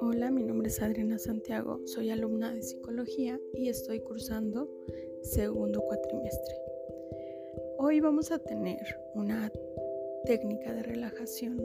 Hola, 0.00 0.32
mi 0.32 0.42
nombre 0.42 0.68
es 0.68 0.82
Adriana 0.82 1.18
Santiago, 1.18 1.80
soy 1.86 2.10
alumna 2.10 2.52
de 2.52 2.62
psicología 2.62 3.40
y 3.52 3.68
estoy 3.68 4.00
cursando 4.00 4.68
segundo 5.22 5.80
cuatrimestre. 5.82 6.56
Hoy 7.78 8.00
vamos 8.00 8.32
a 8.32 8.40
tener 8.40 8.82
una 9.14 9.52
técnica 10.24 10.72
de 10.72 10.82
relajación 10.82 11.62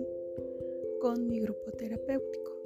con 1.01 1.27
mi 1.27 1.39
grupo 1.39 1.71
terapéutico. 1.71 2.61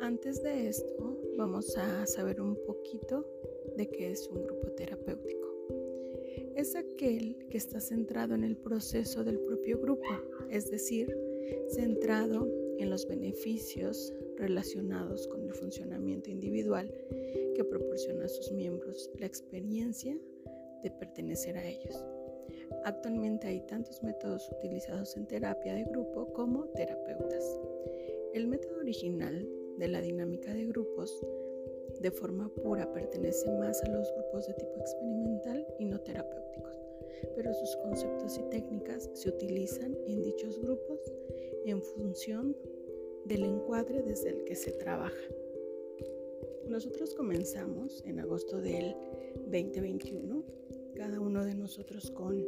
Antes 0.00 0.42
de 0.42 0.68
esto, 0.68 1.20
vamos 1.36 1.76
a 1.76 2.06
saber 2.06 2.40
un 2.40 2.56
poquito 2.64 3.26
de 3.76 3.90
qué 3.90 4.12
es 4.12 4.26
un 4.28 4.42
grupo 4.42 4.70
terapéutico. 4.70 5.43
Es 6.64 6.76
aquel 6.76 7.36
que 7.50 7.58
está 7.58 7.78
centrado 7.78 8.34
en 8.34 8.42
el 8.42 8.56
proceso 8.56 9.22
del 9.22 9.38
propio 9.38 9.78
grupo, 9.78 10.08
es 10.48 10.70
decir, 10.70 11.14
centrado 11.68 12.48
en 12.78 12.88
los 12.88 13.06
beneficios 13.06 14.14
relacionados 14.38 15.28
con 15.28 15.42
el 15.42 15.52
funcionamiento 15.52 16.30
individual 16.30 16.90
que 17.54 17.64
proporciona 17.64 18.24
a 18.24 18.28
sus 18.28 18.50
miembros 18.50 19.10
la 19.18 19.26
experiencia 19.26 20.16
de 20.82 20.90
pertenecer 20.90 21.58
a 21.58 21.68
ellos. 21.68 22.02
Actualmente 22.86 23.46
hay 23.46 23.60
tantos 23.66 24.02
métodos 24.02 24.50
utilizados 24.50 25.18
en 25.18 25.26
terapia 25.26 25.74
de 25.74 25.84
grupo 25.84 26.32
como 26.32 26.64
terapeutas. 26.68 27.60
El 28.32 28.46
método 28.46 28.78
original 28.78 29.46
de 29.76 29.88
la 29.88 30.00
dinámica 30.00 30.54
de 30.54 30.64
grupos 30.64 31.20
de 32.00 32.10
forma 32.10 32.48
pura 32.62 32.90
pertenece 32.90 33.50
más 33.50 33.82
a 33.82 33.88
los 33.90 34.10
grupos 34.14 34.23
de 34.42 34.54
tipo 34.54 34.80
experimental 34.80 35.66
y 35.78 35.84
no 35.84 36.00
terapéuticos, 36.00 36.76
pero 37.36 37.54
sus 37.54 37.76
conceptos 37.76 38.36
y 38.36 38.42
técnicas 38.50 39.08
se 39.12 39.28
utilizan 39.28 39.96
en 40.06 40.22
dichos 40.22 40.60
grupos 40.60 41.00
en 41.64 41.80
función 41.80 42.56
del 43.24 43.44
encuadre 43.44 44.02
desde 44.02 44.30
el 44.30 44.44
que 44.44 44.56
se 44.56 44.72
trabaja. 44.72 45.14
Nosotros 46.68 47.14
comenzamos 47.14 48.02
en 48.04 48.18
agosto 48.18 48.60
del 48.60 48.96
2021, 49.46 50.42
cada 50.94 51.20
uno 51.20 51.44
de 51.44 51.54
nosotros 51.54 52.10
con 52.10 52.44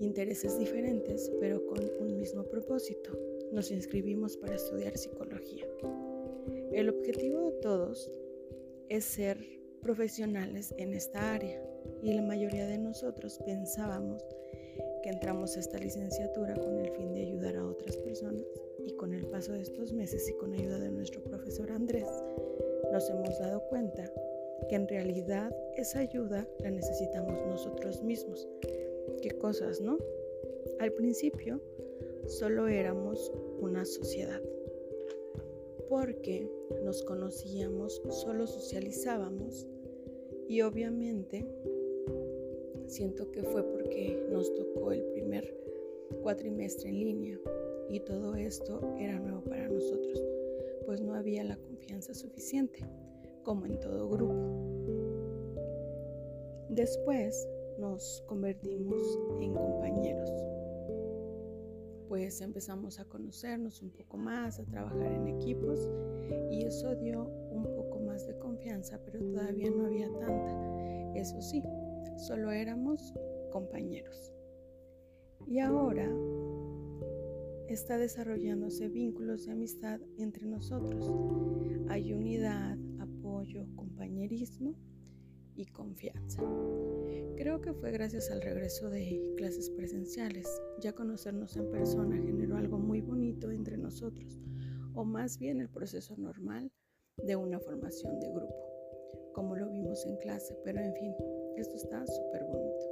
intereses 0.00 0.58
diferentes, 0.58 1.30
pero 1.38 1.64
con 1.66 1.78
un 2.00 2.16
mismo 2.16 2.44
propósito. 2.44 3.12
Nos 3.52 3.70
inscribimos 3.70 4.36
para 4.36 4.54
estudiar 4.54 4.96
psicología. 4.96 5.66
El 6.72 6.88
objetivo 6.88 7.40
de 7.40 7.52
todos 7.52 8.10
es 8.88 9.04
ser 9.04 9.61
profesionales 9.82 10.72
en 10.78 10.94
esta 10.94 11.34
área 11.34 11.60
y 12.02 12.14
la 12.14 12.22
mayoría 12.22 12.66
de 12.66 12.78
nosotros 12.78 13.38
pensábamos 13.44 14.24
que 15.02 15.10
entramos 15.10 15.56
a 15.56 15.60
esta 15.60 15.78
licenciatura 15.78 16.54
con 16.54 16.78
el 16.78 16.90
fin 16.92 17.12
de 17.12 17.22
ayudar 17.22 17.56
a 17.56 17.66
otras 17.66 17.96
personas 17.96 18.44
y 18.86 18.92
con 18.92 19.12
el 19.12 19.26
paso 19.26 19.52
de 19.52 19.62
estos 19.62 19.92
meses 19.92 20.28
y 20.28 20.34
con 20.34 20.54
ayuda 20.54 20.78
de 20.78 20.90
nuestro 20.90 21.22
profesor 21.22 21.72
Andrés 21.72 22.08
nos 22.92 23.10
hemos 23.10 23.38
dado 23.40 23.60
cuenta 23.68 24.10
que 24.68 24.76
en 24.76 24.86
realidad 24.86 25.54
esa 25.76 25.98
ayuda 25.98 26.46
la 26.60 26.70
necesitamos 26.70 27.44
nosotros 27.46 28.02
mismos. 28.02 28.48
¿Qué 29.20 29.30
cosas, 29.30 29.80
no? 29.80 29.98
Al 30.78 30.92
principio 30.92 31.60
solo 32.26 32.68
éramos 32.68 33.32
una 33.60 33.84
sociedad 33.84 34.40
porque 35.88 36.48
nos 36.84 37.02
conocíamos, 37.02 38.00
solo 38.08 38.46
socializábamos 38.46 39.66
y 40.52 40.60
obviamente 40.60 41.46
siento 42.86 43.30
que 43.30 43.42
fue 43.42 43.62
porque 43.62 44.22
nos 44.30 44.52
tocó 44.52 44.92
el 44.92 45.02
primer 45.14 45.50
cuatrimestre 46.22 46.90
en 46.90 47.00
línea 47.00 47.38
y 47.88 48.00
todo 48.00 48.34
esto 48.34 48.94
era 48.98 49.18
nuevo 49.18 49.40
para 49.44 49.66
nosotros, 49.66 50.22
pues 50.84 51.00
no 51.00 51.14
había 51.14 51.42
la 51.42 51.56
confianza 51.56 52.12
suficiente, 52.12 52.84
como 53.42 53.64
en 53.64 53.80
todo 53.80 54.10
grupo. 54.10 54.34
Después 56.68 57.48
nos 57.78 58.22
convertimos 58.26 59.18
en 59.40 59.54
compañeros, 59.54 60.30
pues 62.08 62.42
empezamos 62.42 63.00
a 63.00 63.06
conocernos 63.06 63.80
un 63.80 63.88
poco 63.88 64.18
más, 64.18 64.60
a 64.60 64.66
trabajar 64.66 65.12
en 65.12 65.28
equipos 65.28 65.88
y 66.50 66.66
eso 66.66 66.94
dio 66.96 67.24
un 67.50 67.62
poco 67.62 67.81
pero 69.04 69.18
todavía 69.20 69.70
no 69.70 69.86
había 69.86 70.08
tanta. 70.18 71.14
Eso 71.14 71.40
sí, 71.42 71.62
solo 72.16 72.50
éramos 72.50 73.12
compañeros. 73.50 74.32
Y 75.46 75.58
ahora 75.58 76.08
está 77.68 77.98
desarrollándose 77.98 78.88
vínculos 78.88 79.46
de 79.46 79.52
amistad 79.52 80.00
entre 80.18 80.46
nosotros. 80.46 81.12
Hay 81.88 82.12
unidad, 82.12 82.78
apoyo, 83.00 83.66
compañerismo 83.74 84.74
y 85.54 85.66
confianza. 85.66 86.42
Creo 87.36 87.60
que 87.60 87.74
fue 87.74 87.90
gracias 87.90 88.30
al 88.30 88.40
regreso 88.40 88.88
de 88.88 89.20
clases 89.36 89.68
presenciales. 89.70 90.46
Ya 90.80 90.92
conocernos 90.92 91.56
en 91.56 91.70
persona 91.70 92.16
generó 92.16 92.56
algo 92.56 92.78
muy 92.78 93.00
bonito 93.00 93.50
entre 93.50 93.76
nosotros, 93.76 94.40
o 94.94 95.04
más 95.04 95.38
bien 95.38 95.60
el 95.60 95.68
proceso 95.68 96.16
normal 96.16 96.70
de 97.18 97.36
una 97.36 97.60
formación 97.60 98.18
de 98.20 98.30
grupo, 98.30 98.54
como 99.32 99.54
lo 99.54 99.68
vimos 99.68 100.04
en 100.06 100.16
clase, 100.16 100.56
pero 100.64 100.80
en 100.80 100.94
fin, 100.94 101.14
esto 101.56 101.76
está 101.76 102.06
súper 102.06 102.44
bonito. 102.44 102.86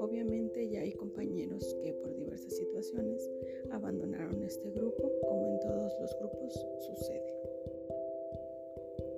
Obviamente 0.00 0.68
ya 0.68 0.80
hay 0.80 0.92
compañeros 0.92 1.76
que 1.82 1.92
por 1.94 2.14
diversas 2.14 2.54
situaciones 2.56 3.30
abandonaron 3.70 4.42
este 4.42 4.70
grupo, 4.70 5.10
como 5.28 5.46
en 5.48 5.60
todos 5.60 5.92
los 6.00 6.18
grupos 6.18 6.66
sucede. 6.80 7.34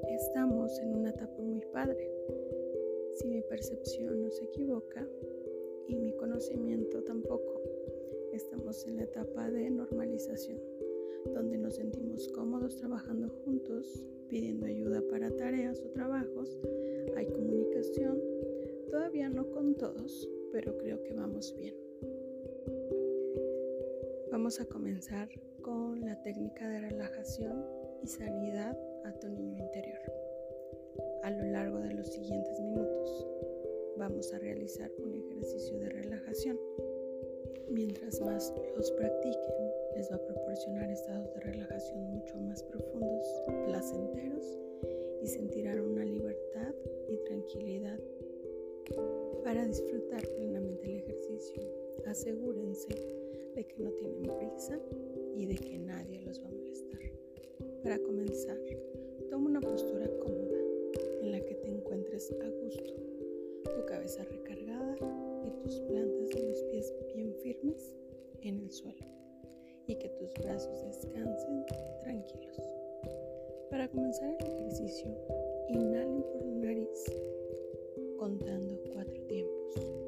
Estamos 0.08 0.78
en 0.80 0.94
una 0.94 1.10
etapa 1.10 1.42
muy 1.42 1.60
padre. 1.72 2.10
Si 3.14 3.26
mi 3.28 3.42
percepción 3.42 4.22
no 4.22 4.30
se 4.30 4.44
equivoca 4.44 5.06
y 5.88 5.96
mi 5.96 6.12
conocimiento 6.12 7.02
tampoco, 7.02 7.62
estamos 8.32 8.86
en 8.86 8.96
la 8.96 9.04
etapa 9.04 9.50
de 9.50 9.70
normalización, 9.70 10.60
donde 11.34 11.58
nos 11.58 11.76
sentimos 11.76 12.28
cómodos 12.28 12.76
trabajando 12.76 13.28
juntos, 13.44 14.06
pidiendo 14.28 14.66
ayuda 14.66 15.02
para 15.10 15.34
tareas 15.34 15.80
o 15.80 15.90
trabajos, 15.90 16.58
hay 17.16 17.26
comunicación, 17.26 18.20
todavía 18.90 19.28
no 19.28 19.50
con 19.50 19.74
todos, 19.74 20.28
pero 20.52 20.76
creo 20.78 21.02
que 21.02 21.14
vamos 21.14 21.54
bien. 21.56 21.74
Vamos 24.30 24.60
a 24.60 24.66
comenzar 24.66 25.28
con 25.62 26.00
la 26.00 26.20
técnica 26.22 26.68
de 26.68 26.80
relajación 26.80 27.64
y 28.02 28.06
sanidad 28.06 28.78
a 29.04 29.12
tu 29.12 29.28
niño 29.28 29.58
interior. 29.58 30.00
A 31.22 31.30
lo 31.30 31.44
largo 31.50 31.78
de 31.80 31.94
los 31.94 32.08
siguientes 32.08 32.60
minutos 32.60 33.26
vamos 33.96 34.32
a 34.32 34.38
realizar 34.38 34.90
un 34.98 35.14
ejercicio 35.14 35.78
de 35.78 35.88
relajación. 35.88 36.58
Mientras 37.68 38.20
más 38.20 38.54
los 38.76 38.90
practiquen, 38.92 39.70
les 39.96 40.10
va 40.10 40.16
a 40.16 40.26
proporcionar 40.26 40.90
estados 40.90 41.32
de 41.32 41.40
relajación 41.40 42.02
mucho 42.10 42.38
más 42.40 42.62
profundos, 42.64 43.42
placenteros 43.64 44.58
y 45.22 45.26
sentirán 45.26 45.80
una 45.80 46.04
libertad 46.04 46.74
y 47.08 47.16
tranquilidad 47.24 47.98
para 49.42 49.64
disfrutar 49.64 50.22
plenamente 50.36 50.84
el 50.84 50.96
ejercicio, 50.96 51.62
asegúrense 52.04 52.88
de 53.54 53.64
que 53.64 53.82
no 53.82 53.90
tienen 53.92 54.36
prisa 54.36 54.78
y 55.34 55.46
de 55.46 55.54
que 55.54 55.78
nadie 55.78 56.20
los 56.20 56.42
va 56.42 56.48
a 56.48 56.50
molestar. 56.50 57.00
Para 57.82 57.98
comenzar, 58.00 58.58
toma 59.30 59.48
una 59.48 59.60
postura 59.62 60.10
cómoda 60.18 60.58
en 61.22 61.32
la 61.32 61.40
que 61.40 61.54
te 61.54 61.68
encuentres 61.68 62.30
a 62.32 62.48
gusto, 62.50 62.92
tu 63.64 63.86
cabeza 63.86 64.24
recargada 64.24 64.94
y 65.46 65.62
tus 65.62 65.80
plantas 65.80 66.28
de 66.28 66.48
los 66.48 66.62
pies 66.64 66.92
bien 67.14 67.34
firmes 67.42 67.96
en 68.42 68.58
el 68.58 68.70
suelo 68.70 69.15
y 69.86 69.96
que 69.96 70.08
tus 70.10 70.32
brazos 70.34 70.82
descansen 70.84 71.64
tranquilos. 72.02 72.56
Para 73.70 73.88
comenzar 73.88 74.28
el 74.28 74.46
ejercicio, 74.46 75.08
inhalen 75.68 76.22
por 76.22 76.44
la 76.44 76.54
nariz 76.54 77.04
contando 78.18 78.80
cuatro 78.92 79.22
tiempos. 79.26 80.05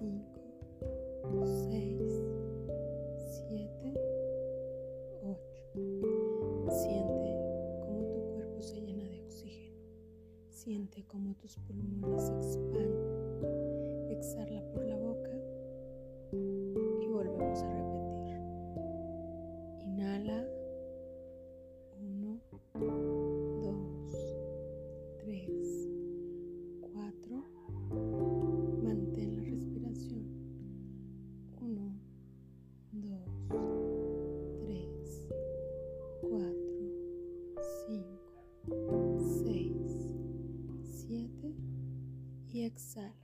5, 0.00 1.44
6, 1.68 2.00
7, 3.48 3.92
8. 5.20 5.42
Siente 6.70 7.36
cómo 7.82 8.06
tu 8.08 8.20
cuerpo 8.32 8.62
se 8.62 8.80
llena 8.80 9.06
de 9.10 9.20
oxígeno. 9.20 9.76
Siente 10.48 11.04
cómo 11.04 11.34
tus 11.34 11.58
pulmones 11.58 12.22
se 12.22 12.32
expandan. 12.32 14.08
Exhala 14.08 14.49
y 42.52 42.64
exhala. 42.64 43.19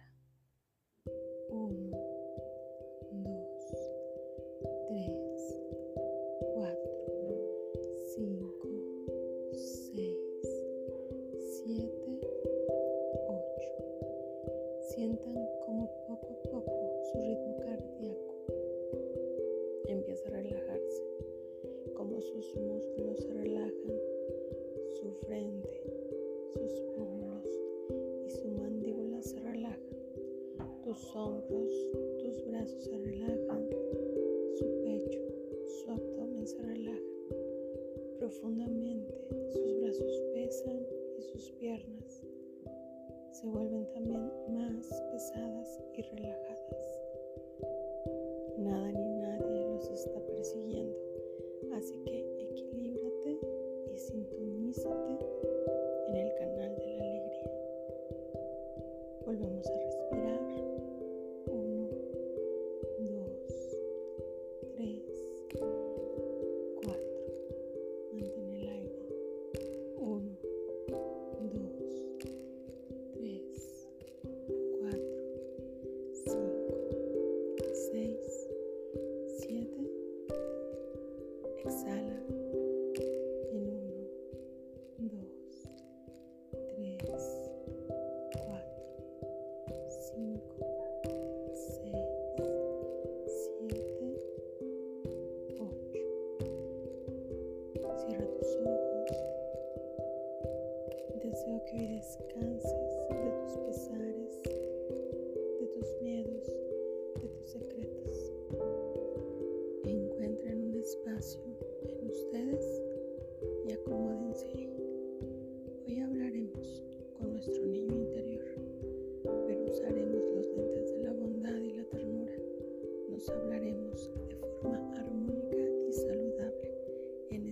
Se 43.30 43.46
vuelven 43.48 43.86
también 43.92 44.30
más 44.48 44.88
pesadas 45.12 45.80
y 45.94 46.02
relajadas. 46.02 47.00
Nada 48.58 48.92
ni 48.92 49.08
nadie 49.20 49.66
los 49.66 49.88
está 49.90 50.18
persiguiendo, 50.26 50.96
así 51.74 51.98
que 52.04 52.50
equilíbrate 52.50 53.40
y 53.94 53.98
sintonízate 53.98 55.05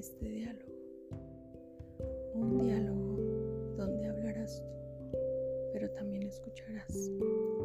este 0.05 0.29
diálogo. 0.29 0.75
Un 2.35 2.59
diálogo 2.59 3.17
donde 3.79 4.07
hablarás 4.07 4.63
tú, 4.63 5.19
pero 5.73 5.91
también 5.93 6.25
escucharás. 6.25 7.11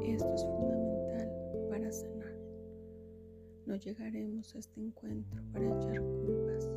Esto 0.06 0.34
es 0.34 0.46
fundamental 0.46 1.30
para 1.70 1.92
sanar. 1.92 2.34
No 3.66 3.76
llegaremos 3.76 4.56
a 4.56 4.60
este 4.60 4.80
encuentro 4.80 5.42
para 5.52 5.66
echar 5.66 6.00
culpas. 6.00 6.70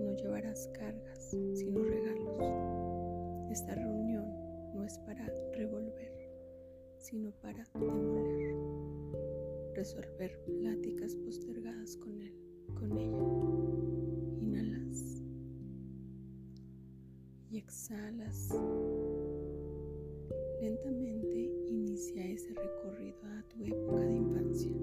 No 0.00 0.16
llevarás 0.16 0.68
cargas, 0.72 1.36
sino 1.54 1.84
regalos. 1.84 3.52
Esta 3.52 3.72
reunión 3.76 4.26
no 4.74 4.82
es 4.84 4.98
para 4.98 5.32
revolver, 5.52 6.28
sino 6.98 7.30
para 7.40 7.64
demoler. 7.74 8.56
Resolver 9.74 10.40
pláticas 10.58 11.14
postergadas 11.14 11.96
con 11.98 12.20
él, 12.20 12.34
con 12.74 12.98
ella. 12.98 13.65
Exhalas. 17.66 18.48
Lentamente 20.60 21.38
inicia 21.66 22.24
ese 22.24 22.54
recorrido 22.54 23.18
a 23.24 23.42
tu 23.48 23.64
época 23.64 24.00
de 24.02 24.14
infancia. 24.14 24.76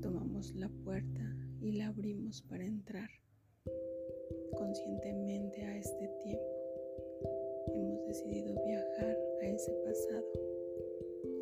Tomamos 0.00 0.52
la 0.56 0.68
puerta 0.84 1.36
y 1.60 1.72
la 1.72 1.88
abrimos 1.88 2.42
para 2.42 2.64
entrar 2.64 3.08
conscientemente 4.56 5.62
a 5.62 5.78
este 5.78 6.08
tiempo. 6.24 6.44
Hemos 7.72 8.04
decidido 8.06 8.54
viajar 8.64 9.16
a 9.40 9.46
ese 9.46 9.70
pasado 9.84 10.26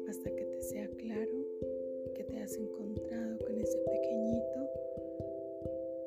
hasta 0.08 0.30
que 0.30 0.44
te 0.44 0.62
sea 0.62 0.88
claro 0.99 1.46
que 2.14 2.25
te 2.25 2.38
has 2.38 2.54
encontrado 2.56 3.38
con 3.38 3.58
ese 3.58 3.78
pequeñito, 3.78 4.68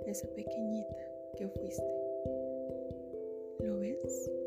esa 0.06 0.28
pequeñita 0.36 1.12
que 1.38 1.48
fuiste. 1.48 1.84
¿Lo 3.60 3.80
ves? 3.80 4.43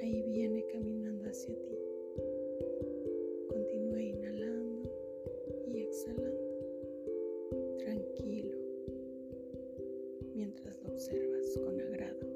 Ahí 0.00 0.22
viene 0.22 0.64
caminando 0.66 1.24
hacia 1.28 1.54
ti. 1.54 1.78
Continúa 3.48 4.00
inhalando 4.02 4.90
y 5.66 5.82
exhalando, 5.82 6.58
tranquilo, 7.78 8.56
mientras 10.34 10.82
lo 10.82 10.90
observas 10.90 11.58
con 11.64 11.80
agrado, 11.80 12.26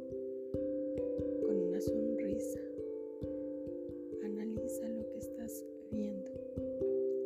con 1.42 1.56
una 1.56 1.80
sonrisa. 1.80 2.60
Analiza 4.24 4.88
lo 4.88 5.08
que 5.10 5.18
estás 5.18 5.64
viendo, 5.90 6.30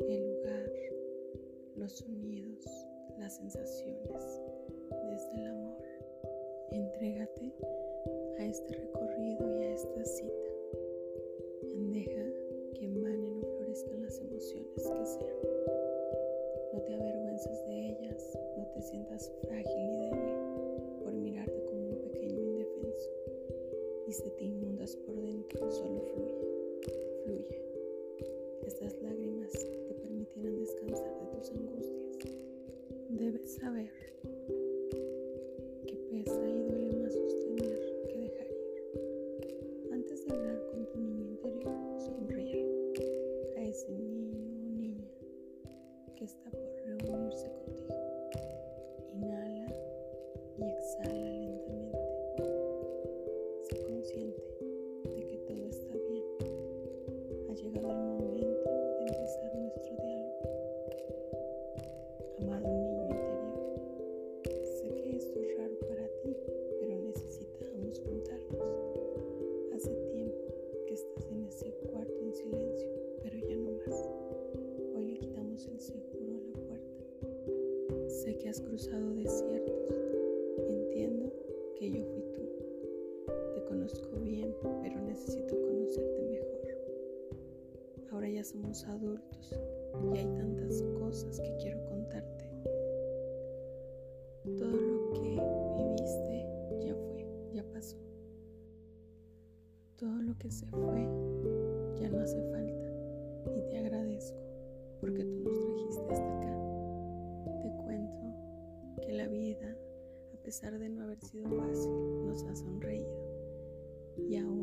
el 0.08 0.34
lugar, 0.34 0.72
los 1.76 1.92
sonidos, 1.92 2.64
las 3.18 3.36
sensaciones, 3.36 4.40
desde 5.10 5.40
el 5.40 5.46
amor. 5.46 5.82
Entrégate 6.70 7.52
a 8.38 8.46
este 8.46 8.74
recorrido 8.74 9.11
y 9.96 10.00
a 10.00 10.31
ese 43.72 43.90
niño 43.90 44.36
o 44.36 44.70
niña 44.70 45.08
que 46.14 46.24
está 46.24 46.50
por 46.50 46.71
Ahora 88.22 88.34
ya 88.34 88.44
somos 88.44 88.84
adultos 88.84 89.52
y 90.04 90.16
hay 90.16 90.26
tantas 90.36 90.80
cosas 90.96 91.40
que 91.40 91.56
quiero 91.56 91.84
contarte. 91.86 92.44
Todo 94.56 94.70
lo 94.70 95.10
que 95.10 95.40
viviste 95.76 96.46
ya 96.86 96.94
fue, 96.94 97.26
ya 97.52 97.64
pasó. 97.72 97.96
Todo 99.96 100.22
lo 100.22 100.38
que 100.38 100.52
se 100.52 100.68
fue 100.68 101.04
ya 102.00 102.10
no 102.10 102.20
hace 102.20 102.40
falta 102.52 102.92
y 103.56 103.68
te 103.68 103.78
agradezco 103.78 104.38
porque 105.00 105.24
tú 105.24 105.40
nos 105.40 105.60
trajiste 105.60 106.12
hasta 106.12 106.38
acá. 106.38 107.60
Te 107.60 107.72
cuento 107.82 109.00
que 109.04 109.12
la 109.14 109.26
vida, 109.26 109.76
a 110.32 110.36
pesar 110.44 110.78
de 110.78 110.88
no 110.90 111.02
haber 111.02 111.18
sido 111.22 111.50
fácil, 111.50 111.90
nos 112.24 112.44
ha 112.44 112.54
sonreído 112.54 113.10
y 114.16 114.36
aún 114.36 114.61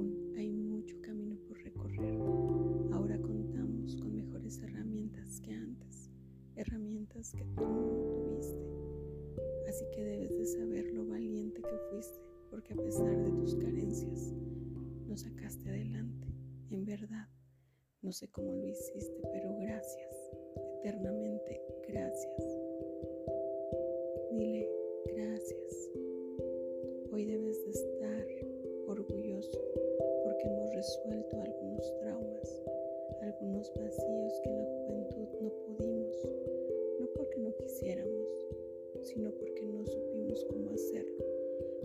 que 7.39 7.45
tú 7.55 7.63
tuviste. 8.23 8.59
Así 9.67 9.85
que 9.93 10.03
debes 10.03 10.37
de 10.37 10.45
saber 10.45 10.93
lo 10.93 11.05
valiente 11.05 11.61
que 11.61 11.77
fuiste, 11.89 12.19
porque 12.49 12.73
a 12.73 12.77
pesar 12.77 13.17
de 13.17 13.31
tus 13.31 13.55
carencias, 13.55 14.33
nos 15.07 15.21
sacaste 15.21 15.69
adelante. 15.69 16.27
En 16.71 16.85
verdad, 16.85 17.27
no 18.01 18.11
sé 18.11 18.27
cómo 18.29 18.53
lo 18.53 18.67
hiciste, 18.67 19.21
pero 19.31 19.55
gracias, 19.57 20.31
eternamente 20.79 21.61
gracias. 21.87 22.57
Dile 24.31 24.69
gracias. 25.05 25.91
Hoy 27.11 27.25
debes 27.25 27.63
de 27.65 27.71
estar 27.71 28.27
orgulloso 28.87 29.59
porque 30.23 30.47
hemos 30.47 30.73
resuelto 30.75 31.41
algunos 31.41 31.97
traumas, 31.99 32.63
algunos 33.21 33.73
vacíos 33.73 34.41
que 34.43 34.49
en 34.49 34.57
la 34.57 34.65
juventud 34.65 35.27
no 35.41 35.49
pudimos, 35.65 36.15
quisiéramos, 37.59 38.27
sino 39.03 39.31
porque 39.31 39.65
no 39.65 39.85
supimos 39.85 40.45
cómo 40.45 40.71
hacerlo. 40.71 41.25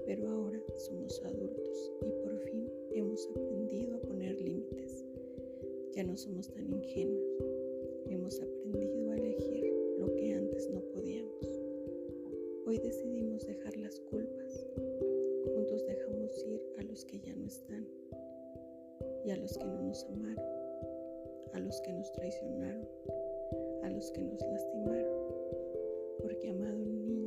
Pero 0.07 0.28
ahora 0.28 0.62
somos 0.76 1.23
adultos 1.25 1.93
y 2.02 2.11
por 2.23 2.38
fin 2.38 2.71
hemos 2.93 3.28
aprendido 3.31 3.97
a 3.97 4.00
poner 4.00 4.40
límites. 4.40 5.04
Ya 5.93 6.04
no 6.04 6.16
somos 6.16 6.49
tan 6.49 6.71
ingenuos. 6.71 7.45
Hemos 8.09 8.40
aprendido 8.40 9.11
a 9.11 9.16
elegir 9.16 9.73
lo 9.99 10.14
que 10.14 10.35
antes 10.35 10.71
no 10.71 10.81
podíamos. 10.93 11.61
Hoy 12.66 12.78
decidimos 12.78 13.47
dejar 13.47 13.76
las 13.76 14.00
culpas. 14.00 14.66
Juntos 15.54 15.87
dejamos 15.87 16.45
ir 16.47 16.62
a 16.78 16.83
los 16.83 17.04
que 17.04 17.21
ya 17.21 17.35
no 17.35 17.47
están 17.47 17.87
y 19.25 19.31
a 19.31 19.37
los 19.37 19.57
que 19.57 19.64
no 19.64 19.83
nos 19.83 20.04
amaron, 20.04 20.45
a 21.52 21.59
los 21.61 21.81
que 21.81 21.93
nos 21.93 22.12
traicionaron, 22.12 22.87
a 23.83 23.90
los 23.90 24.11
que 24.12 24.23
nos 24.23 24.40
lastimaron. 24.43 25.13
Porque 26.35 26.50
amado 26.50 26.85
niño, 26.85 27.24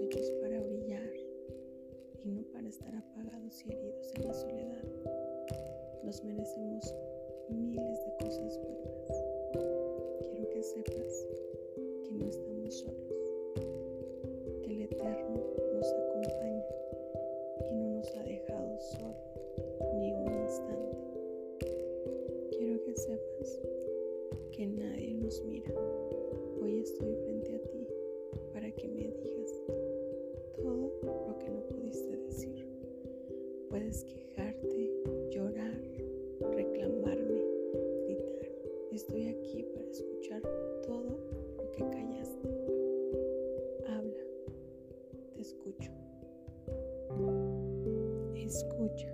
Hechos 0.00 0.28
para 0.40 0.60
brillar 0.60 1.12
y 2.24 2.28
no 2.28 2.42
para 2.52 2.68
estar 2.68 2.92
apagados 2.96 3.64
y 3.64 3.72
heridos 3.72 4.12
en 4.16 4.26
la 4.26 4.34
soledad. 4.34 4.84
Nos 6.02 6.24
merecemos 6.24 6.92
miles 7.48 8.00
de 8.04 8.24
cosas 8.24 8.58
buenas. 8.60 9.24
Quiero 10.32 10.50
que 10.50 10.62
sepas 10.62 11.26
que 12.02 12.12
no 12.12 12.28
estamos 12.28 12.74
solos, 12.74 13.32
que 14.64 14.72
el 14.72 14.82
Eterno 14.82 15.44
nos 15.74 15.92
acompaña 15.92 16.64
y 17.70 17.74
no 17.76 17.90
nos 17.98 18.16
ha 18.16 18.24
dejado 18.24 18.80
solo 18.80 19.14
ni 20.00 20.12
un 20.12 20.42
instante. 20.42 20.98
Quiero 22.50 22.82
que 22.82 22.96
sepas 22.96 23.60
que 24.50 24.66
nadie 24.66 25.14
nos 25.14 25.40
mira. 25.44 25.72
Hoy 26.60 26.80
estoy 26.80 27.14
Escucha, 48.44 49.08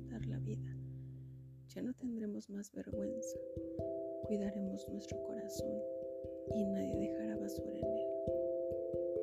disfrutar 0.00 0.26
la 0.26 0.38
vida. 0.38 0.76
Ya 1.74 1.82
no 1.82 1.92
tendremos 1.94 2.48
más 2.50 2.72
vergüenza, 2.72 3.38
cuidaremos 4.26 4.88
nuestro 4.88 5.22
corazón 5.22 5.82
y 6.54 6.64
nadie 6.64 6.98
dejará 6.98 7.36
basura 7.36 7.78
en 7.78 7.84
él. 7.84 8.06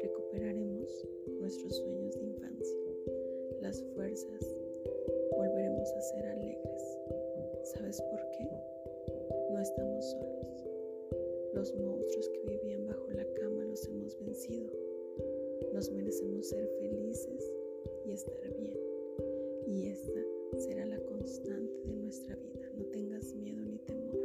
Recuperaremos 0.02 1.08
nuestros 1.40 1.76
sueños 1.78 2.16
de 2.16 2.26
infancia, 2.26 2.78
las 3.62 3.84
fuerzas, 3.96 4.56
volveremos 5.36 5.92
a 5.92 6.02
ser 6.02 6.26
alegres. 6.28 6.98
¿Sabes 7.64 8.02
por 8.02 8.20
qué? 8.32 8.50
No 9.52 9.60
estamos 9.60 10.06
solos. 10.12 10.70
Los 11.54 11.74
monstruos 11.76 12.30
que 12.30 12.52
vivían 12.52 12.86
bajo 12.86 13.10
la 13.12 13.26
cama 13.34 13.66
los 13.66 13.86
hemos 13.88 14.18
vencido. 14.20 14.72
Nos 15.74 15.90
merecemos 15.92 16.48
ser 16.48 16.68
felices 16.80 17.54
y 18.06 18.12
estar 18.12 18.54
bien. 18.58 18.78
Y 19.66 19.88
esta 19.88 20.37
será 20.56 20.86
la 20.86 21.00
constante 21.00 21.84
de 21.86 21.96
nuestra 21.96 22.36
vida. 22.36 22.70
No 22.78 22.86
tengas 22.86 23.34
miedo 23.36 23.64
ni 23.66 23.78
temor. 23.80 24.17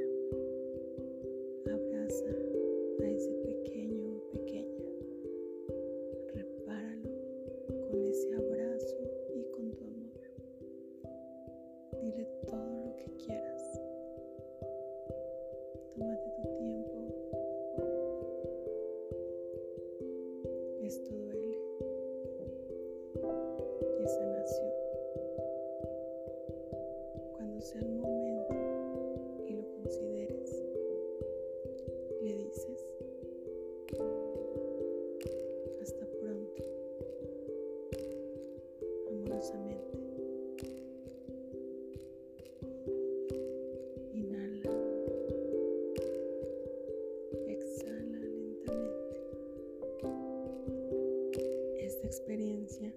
esta 52.02 52.06
experiencia 52.06 52.92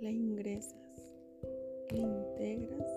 la 0.00 0.10
ingresas, 0.10 1.12
la 1.90 1.98
integras 1.98 2.88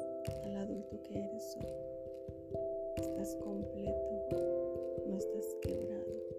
al 0.43 0.55
adulto 0.57 1.01
que 1.03 1.17
eres 1.17 1.57
hoy. 1.57 2.61
Estás 2.97 3.35
completo, 3.37 5.01
no 5.07 5.17
estás 5.17 5.55
quebrado. 5.63 6.36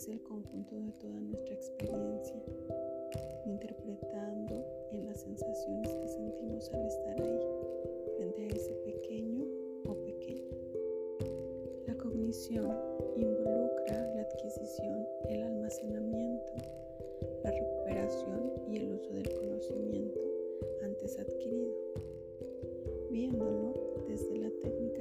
es 0.00 0.08
el 0.08 0.22
conjunto 0.22 0.76
de 0.76 0.92
toda 0.92 1.20
nuestra 1.20 1.54
experiencia, 1.54 2.42
interpretando 3.44 4.64
en 4.92 5.04
las 5.04 5.20
sensaciones 5.20 5.92
que 5.92 6.08
sentimos 6.08 6.72
al 6.72 6.86
estar 6.86 7.20
ahí, 7.20 7.40
frente 8.16 8.44
a 8.44 8.48
ese 8.48 8.72
pequeño 8.76 9.44
o 9.84 9.94
pequeña. 10.02 10.56
La 11.86 11.94
cognición 11.98 12.74
involucra 13.14 14.14
la 14.14 14.22
adquisición, 14.22 15.06
el 15.28 15.42
almacenamiento, 15.42 16.52
la 17.44 17.50
recuperación 17.50 18.52
y 18.70 18.76
el 18.78 18.92
uso 18.94 19.12
del 19.12 19.28
conocimiento 19.34 20.20
antes 20.82 21.18
adquirido, 21.18 21.74
viéndolo 23.10 23.74
desde 24.08 24.38
la 24.38 24.50
técnica 24.62 24.99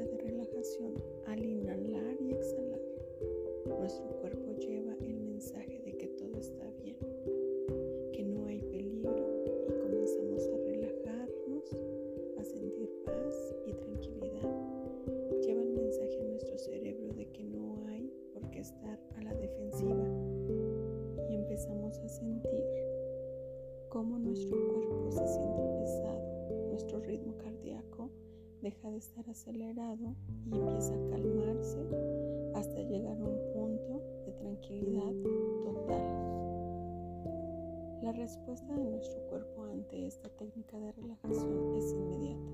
estar 29.00 29.30
acelerado 29.30 30.14
y 30.46 30.56
empieza 30.56 30.94
a 30.94 31.10
calmarse 31.10 31.80
hasta 32.54 32.82
llegar 32.82 33.18
a 33.18 33.24
un 33.24 33.40
punto 33.54 34.04
de 34.26 34.32
tranquilidad 34.34 35.14
total. 35.64 36.30
La 38.04 38.12
respuesta 38.12 38.76
de 38.76 38.90
nuestro 38.90 39.22
cuerpo 39.30 39.64
ante 39.66 40.06
esta 40.06 40.28
técnica 40.30 40.78
de 40.80 40.92
relajación 40.92 41.76
es 41.76 41.94
inmediata. 41.94 42.52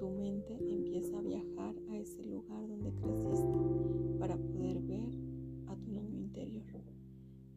Tu 0.00 0.10
mente 0.10 0.54
empieza 0.68 1.16
a 1.18 1.22
viajar 1.22 1.74
a 1.90 1.96
ese 1.96 2.24
lugar 2.24 2.66
donde 2.66 2.92
creciste 2.94 4.18
para 4.18 4.36
poder 4.36 4.80
ver 4.80 5.14
a 5.68 5.76
tu 5.76 5.90
niño 5.92 6.18
interior. 6.18 6.82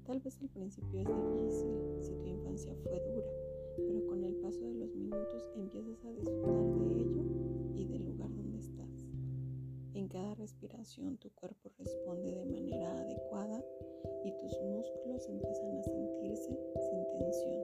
Tal 0.06 0.20
vez 0.20 0.40
al 0.42 0.50
principio 0.50 1.00
es 1.00 1.08
difícil 1.08 1.72
si 2.02 2.14
tu 2.18 2.28
infancia 2.28 2.76
fue 2.84 3.00
dura, 3.00 3.28
pero 3.88 4.06
con 4.06 4.24
el 4.24 4.36
paso 4.36 4.62
de 4.62 4.76
los 4.76 4.96
minutos 4.96 5.50
empiezas 5.56 6.06
a 6.06 6.12
disfrutar 6.12 6.35
tu 11.18 11.32
cuerpo 11.32 11.72
responde 11.80 12.32
de 12.32 12.46
manera 12.46 12.92
adecuada 13.00 13.60
y 14.24 14.32
tus 14.38 14.62
músculos 14.62 15.28
empiezan 15.28 15.78
a 15.80 15.84
sentirse 15.84 16.60
sin 16.80 17.04
tensión, 17.18 17.64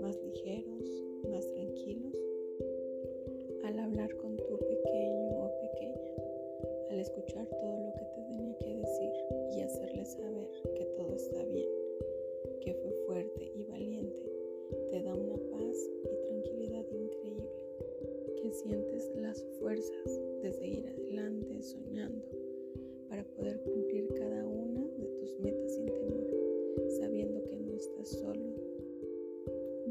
más 0.00 0.16
ligeros, 0.22 0.88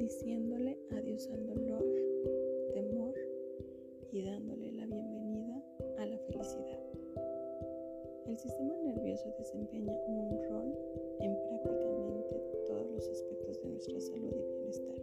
diciéndole 0.01 0.79
adiós 0.97 1.29
al 1.31 1.45
dolor, 1.45 1.85
temor 2.73 3.13
y 4.11 4.23
dándole 4.23 4.71
la 4.71 4.87
bienvenida 4.87 5.63
a 5.99 6.05
la 6.07 6.17
felicidad. 6.17 6.79
El 8.25 8.35
sistema 8.35 8.73
nervioso 8.77 9.31
desempeña 9.37 9.95
un 10.07 10.43
rol 10.49 10.75
en 11.19 11.37
prácticamente 11.43 12.35
todos 12.65 12.89
los 12.89 13.07
aspectos 13.09 13.61
de 13.61 13.69
nuestra 13.69 14.01
salud 14.01 14.33
y 14.33 14.55
bienestar. 14.55 14.95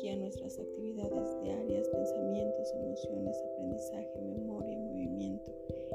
Guía 0.00 0.16
nuestras 0.16 0.58
actividades 0.58 1.40
diarias, 1.40 1.88
pensamientos, 1.88 2.74
emociones, 2.74 3.40
aprendizaje, 3.52 4.20
memoria, 4.20 4.78
movimiento, 4.80 5.52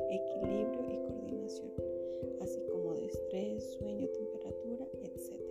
equilibrio 0.09 0.93
y 0.93 0.97
coordinación, 1.09 1.73
así 2.39 2.61
como 2.71 2.93
de 2.93 3.07
estrés, 3.07 3.65
sueño, 3.73 4.07
temperatura, 4.07 4.87
etc. 5.03 5.41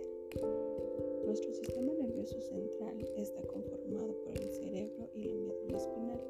Nuestro 1.23 1.53
sistema 1.53 1.93
nervioso 1.93 2.06
central 2.35 2.99
está 3.15 3.41
conformado 3.43 4.13
por 4.25 4.35
el 4.37 4.49
cerebro 4.49 5.09
y 5.15 5.23
la 5.23 5.33
médula 5.33 5.77
espinal, 5.77 6.21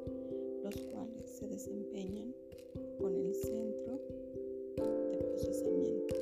los 0.63 0.77
cuales 0.77 1.25
se 1.25 1.47
desempeñan 1.47 2.35
con 2.99 3.15
el 3.15 3.33
centro 3.33 3.99
de 4.75 5.17
procesamiento 5.17 6.15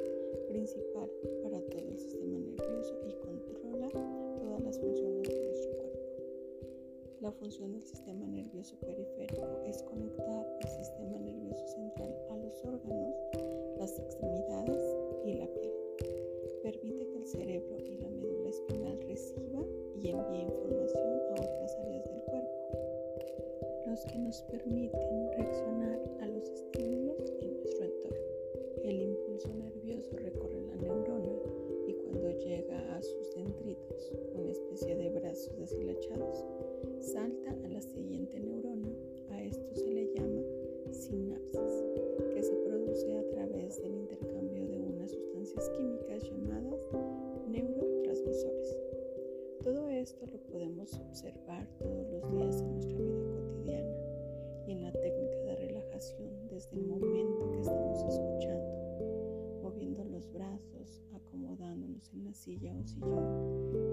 principal 0.47 1.09
para 1.43 1.59
todo 1.59 1.89
el 1.89 1.99
sistema 1.99 2.39
nervioso 2.39 2.95
y 3.05 3.13
controla 3.25 3.89
todas 4.39 4.61
las 4.63 4.79
funciones 4.79 5.27
de 5.27 5.45
nuestro 5.45 5.71
cuerpo. 5.77 5.99
La 7.19 7.31
función 7.33 7.73
del 7.73 7.83
sistema 7.83 8.25
nervioso 8.27 8.77
periférico 8.79 9.61
es 9.65 9.83
conectar 9.83 10.57
el 10.61 10.69
sistema 10.69 11.19
nervioso 11.19 11.67
central 11.67 12.15
a 12.29 12.37
los 12.37 12.63
órganos, 12.63 13.15
las 13.77 13.99
extremidades 13.99 14.95
y 15.25 15.33
la 15.33 15.47
piel. 15.47 15.73
Permite 16.63 17.07
que 17.09 17.17
el 17.17 17.27
cerebro 17.27 17.77
y 17.77 17.97
la 17.97 18.09
médula 18.09 18.34
espinal 18.55 18.97
reciba 19.01 19.61
y 19.99 20.09
envíe 20.09 20.43
información 20.43 21.19
a 21.29 21.41
otras 21.41 21.75
áreas 21.75 22.05
del 22.05 22.21
cuerpo, 22.23 22.55
los 23.87 24.05
que 24.05 24.17
nos 24.17 24.41
permiten 24.43 25.31
reaccionar 25.37 25.99
a 26.21 26.27
los 26.27 26.49
estímulos 26.49 27.33
en 27.41 27.57
nuestro 27.57 27.85
entorno. 27.85 28.17
El 28.83 29.01
impulso 29.01 29.49
nervioso 29.55 30.15
recorre 30.15 30.61
la 30.61 30.75
neurona 30.77 31.33
y 31.87 31.93
cuando 31.95 32.31
llega 32.31 32.95
a 32.95 33.01
sus 33.01 33.35
dendritos, 33.35 34.11
una 34.33 34.51
especie 34.51 34.95
de 34.95 35.09
brazos 35.09 35.57
deshilachados, 35.57 36.45
salta 36.99 37.51
a 37.51 37.67
la 37.67 37.81
siguiente 37.81 38.39
neurona. 38.39 38.87
A 39.31 39.43
esto 39.43 39.75
se 39.75 39.91
le 39.91 40.13
llama 40.13 40.41
sinapsis, 40.91 41.83
que 42.33 42.41
se 42.41 42.55
produce 42.55 43.17
a 43.17 43.29
través 43.31 43.81
del 43.81 43.95
intercambio 43.95 44.65
de 44.65 44.79
unas 44.79 45.11
sustancias 45.11 45.69
químicas 45.71 46.23
llamadas 46.23 46.85
Todo 49.63 49.87
esto 49.89 50.25
lo 50.25 50.39
podemos 50.51 50.99
observar 50.99 51.67
todos 51.77 52.07
los 52.09 52.31
días 52.31 52.59
en 52.59 52.71
nuestra 52.73 52.97
vida 52.97 53.23
cotidiana 53.35 53.95
y 54.67 54.71
en 54.71 54.81
la 54.83 54.91
técnica 54.91 55.37
de 55.43 55.55
relajación 55.55 56.47
desde 56.49 56.75
el 56.75 56.87
momento 56.87 57.51
que 57.51 57.59
estamos 57.59 58.03
escuchando, 58.03 59.61
moviendo 59.61 60.03
los 60.05 60.31
brazos, 60.31 61.03
acomodándonos 61.13 62.11
en 62.13 62.25
la 62.25 62.33
silla 62.33 62.73
o 62.75 62.83
sillón, 62.83 63.85